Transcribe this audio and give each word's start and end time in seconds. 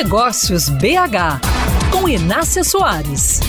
Negócios 0.00 0.68
BH, 0.68 1.40
com 1.90 2.08
Inácia 2.08 2.62
Soares. 2.62 3.40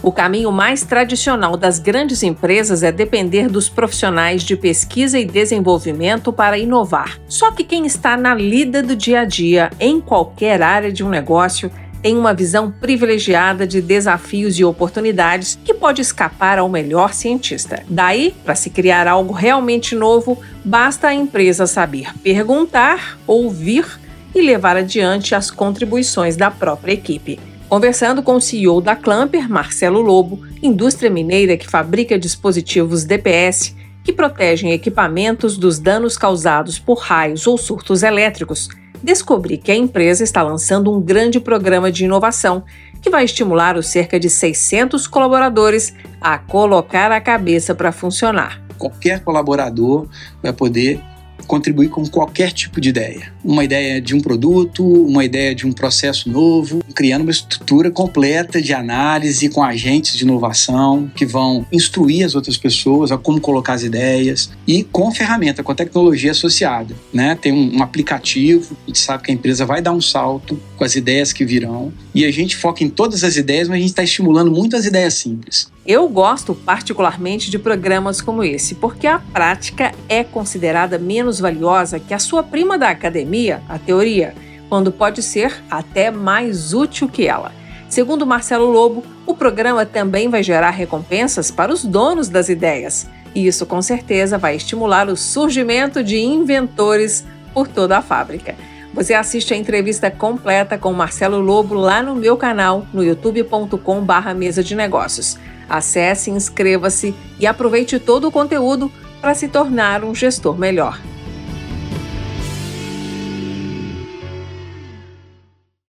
O 0.00 0.12
caminho 0.12 0.52
mais 0.52 0.84
tradicional 0.84 1.56
das 1.56 1.80
grandes 1.80 2.22
empresas 2.22 2.84
é 2.84 2.92
depender 2.92 3.48
dos 3.48 3.68
profissionais 3.68 4.44
de 4.44 4.56
pesquisa 4.56 5.18
e 5.18 5.24
desenvolvimento 5.24 6.32
para 6.32 6.56
inovar. 6.56 7.18
Só 7.26 7.50
que 7.50 7.64
quem 7.64 7.84
está 7.84 8.16
na 8.16 8.32
lida 8.32 8.80
do 8.80 8.94
dia 8.94 9.22
a 9.22 9.24
dia, 9.24 9.72
em 9.80 10.00
qualquer 10.00 10.62
área 10.62 10.92
de 10.92 11.02
um 11.02 11.08
negócio, 11.08 11.68
tem 12.04 12.18
uma 12.18 12.34
visão 12.34 12.70
privilegiada 12.70 13.66
de 13.66 13.80
desafios 13.80 14.58
e 14.58 14.64
oportunidades 14.64 15.58
que 15.64 15.72
pode 15.72 16.02
escapar 16.02 16.58
ao 16.58 16.68
melhor 16.68 17.14
cientista. 17.14 17.82
Daí, 17.88 18.34
para 18.44 18.54
se 18.54 18.68
criar 18.68 19.08
algo 19.08 19.32
realmente 19.32 19.94
novo, 19.94 20.38
basta 20.62 21.08
a 21.08 21.14
empresa 21.14 21.66
saber 21.66 22.12
perguntar, 22.22 23.18
ouvir 23.26 23.86
e 24.34 24.42
levar 24.42 24.76
adiante 24.76 25.34
as 25.34 25.50
contribuições 25.50 26.36
da 26.36 26.50
própria 26.50 26.92
equipe. 26.92 27.40
Conversando 27.70 28.22
com 28.22 28.34
o 28.36 28.40
CEO 28.40 28.82
da 28.82 28.94
Clamper, 28.94 29.48
Marcelo 29.48 30.02
Lobo, 30.02 30.46
indústria 30.62 31.08
mineira 31.08 31.56
que 31.56 31.66
fabrica 31.66 32.18
dispositivos 32.18 33.04
DPS 33.04 33.74
que 34.04 34.12
protegem 34.12 34.72
equipamentos 34.72 35.56
dos 35.56 35.78
danos 35.78 36.18
causados 36.18 36.78
por 36.78 36.98
raios 36.98 37.46
ou 37.46 37.56
surtos 37.56 38.02
elétricos, 38.02 38.68
descobri 39.04 39.58
que 39.58 39.70
a 39.70 39.76
empresa 39.76 40.24
está 40.24 40.42
lançando 40.42 40.90
um 40.90 41.00
grande 41.00 41.38
programa 41.38 41.92
de 41.92 42.06
inovação 42.06 42.64
que 43.02 43.10
vai 43.10 43.24
estimular 43.24 43.76
os 43.76 43.86
cerca 43.86 44.18
de 44.18 44.30
600 44.30 45.06
colaboradores 45.06 45.94
a 46.18 46.38
colocar 46.38 47.12
a 47.12 47.20
cabeça 47.20 47.74
para 47.74 47.92
funcionar. 47.92 48.62
Qualquer 48.78 49.20
colaborador 49.20 50.08
vai 50.42 50.54
poder 50.54 50.98
contribuir 51.46 51.90
com 51.90 52.06
qualquer 52.06 52.50
tipo 52.50 52.80
de 52.80 52.88
ideia. 52.88 53.33
Uma 53.44 53.62
ideia 53.62 54.00
de 54.00 54.14
um 54.14 54.20
produto, 54.20 54.82
uma 54.84 55.24
ideia 55.24 55.54
de 55.54 55.66
um 55.66 55.72
processo 55.72 56.30
novo, 56.30 56.82
criando 56.94 57.22
uma 57.22 57.30
estrutura 57.30 57.90
completa 57.90 58.60
de 58.60 58.72
análise 58.72 59.48
com 59.50 59.62
agentes 59.62 60.16
de 60.16 60.24
inovação 60.24 61.10
que 61.14 61.26
vão 61.26 61.66
instruir 61.70 62.24
as 62.24 62.34
outras 62.34 62.56
pessoas 62.56 63.12
a 63.12 63.18
como 63.18 63.40
colocar 63.40 63.74
as 63.74 63.82
ideias 63.82 64.50
e 64.66 64.82
com 64.82 65.12
ferramenta, 65.12 65.62
com 65.62 65.74
tecnologia 65.74 66.30
associada. 66.30 66.94
Né? 67.12 67.34
Tem 67.34 67.52
um, 67.52 67.78
um 67.78 67.82
aplicativo, 67.82 68.76
a 68.84 68.86
gente 68.86 68.98
sabe 68.98 69.24
que 69.24 69.30
a 69.30 69.34
empresa 69.34 69.66
vai 69.66 69.82
dar 69.82 69.92
um 69.92 70.00
salto 70.00 70.58
com 70.76 70.84
as 70.84 70.96
ideias 70.96 71.32
que 71.32 71.44
virão 71.44 71.92
e 72.14 72.24
a 72.24 72.32
gente 72.32 72.56
foca 72.56 72.82
em 72.82 72.88
todas 72.88 73.24
as 73.24 73.36
ideias, 73.36 73.68
mas 73.68 73.76
a 73.76 73.80
gente 73.80 73.90
está 73.90 74.02
estimulando 74.02 74.50
muito 74.50 74.76
as 74.76 74.86
ideias 74.86 75.14
simples. 75.14 75.72
Eu 75.86 76.08
gosto 76.08 76.54
particularmente 76.54 77.50
de 77.50 77.58
programas 77.58 78.22
como 78.22 78.42
esse, 78.42 78.74
porque 78.74 79.06
a 79.06 79.18
prática 79.18 79.92
é 80.08 80.24
considerada 80.24 80.98
menos 80.98 81.38
valiosa 81.38 82.00
que 82.00 82.14
a 82.14 82.18
sua 82.18 82.42
prima 82.42 82.78
da 82.78 82.88
academia, 82.88 83.33
a 83.68 83.78
teoria, 83.78 84.34
quando 84.68 84.92
pode 84.92 85.22
ser 85.22 85.62
até 85.70 86.10
mais 86.10 86.72
útil 86.72 87.08
que 87.08 87.26
ela. 87.26 87.52
Segundo 87.88 88.26
Marcelo 88.26 88.70
Lobo, 88.70 89.04
o 89.26 89.34
programa 89.34 89.86
também 89.86 90.28
vai 90.28 90.42
gerar 90.42 90.70
recompensas 90.70 91.50
para 91.50 91.72
os 91.72 91.84
donos 91.84 92.28
das 92.28 92.48
ideias. 92.48 93.06
E 93.34 93.46
isso 93.46 93.66
com 93.66 93.82
certeza 93.82 94.38
vai 94.38 94.56
estimular 94.56 95.08
o 95.08 95.16
surgimento 95.16 96.02
de 96.02 96.18
inventores 96.18 97.24
por 97.52 97.68
toda 97.68 97.98
a 97.98 98.02
fábrica. 98.02 98.54
Você 98.92 99.12
assiste 99.12 99.52
a 99.52 99.56
entrevista 99.56 100.10
completa 100.10 100.78
com 100.78 100.92
Marcelo 100.92 101.40
Lobo 101.40 101.74
lá 101.74 102.00
no 102.00 102.14
meu 102.14 102.36
canal, 102.36 102.86
no 102.92 103.02
youtube.com/mesa 103.02 104.62
de 104.62 104.74
negócios. 104.76 105.36
Acesse, 105.68 106.30
inscreva-se 106.30 107.14
e 107.40 107.46
aproveite 107.46 107.98
todo 107.98 108.28
o 108.28 108.32
conteúdo 108.32 108.90
para 109.20 109.34
se 109.34 109.48
tornar 109.48 110.04
um 110.04 110.14
gestor 110.14 110.56
melhor. 110.56 111.00